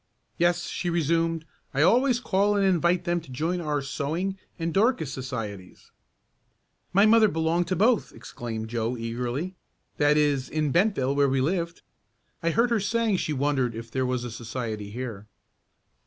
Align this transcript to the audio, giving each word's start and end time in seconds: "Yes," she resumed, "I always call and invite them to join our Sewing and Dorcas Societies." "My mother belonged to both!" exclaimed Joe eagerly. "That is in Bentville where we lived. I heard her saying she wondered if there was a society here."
"Yes," 0.39 0.63
she 0.65 0.89
resumed, 0.89 1.45
"I 1.75 1.83
always 1.83 2.19
call 2.19 2.55
and 2.55 2.65
invite 2.65 3.03
them 3.03 3.21
to 3.21 3.29
join 3.31 3.61
our 3.61 3.83
Sewing 3.83 4.35
and 4.57 4.73
Dorcas 4.73 5.13
Societies." 5.13 5.91
"My 6.91 7.05
mother 7.05 7.27
belonged 7.27 7.67
to 7.67 7.75
both!" 7.75 8.11
exclaimed 8.11 8.67
Joe 8.67 8.97
eagerly. 8.97 9.53
"That 9.97 10.17
is 10.17 10.49
in 10.49 10.71
Bentville 10.73 11.15
where 11.15 11.29
we 11.29 11.39
lived. 11.39 11.83
I 12.41 12.49
heard 12.49 12.71
her 12.71 12.79
saying 12.79 13.17
she 13.17 13.31
wondered 13.33 13.75
if 13.75 13.91
there 13.91 14.07
was 14.07 14.23
a 14.23 14.31
society 14.31 14.89
here." 14.89 15.27